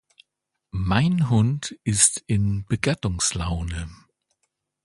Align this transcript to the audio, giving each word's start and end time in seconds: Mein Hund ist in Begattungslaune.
Mein 0.71 1.29
Hund 1.29 1.77
ist 1.83 2.23
in 2.25 2.65
Begattungslaune. 2.65 3.87